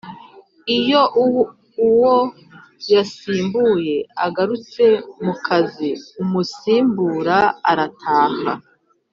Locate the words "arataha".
7.71-8.53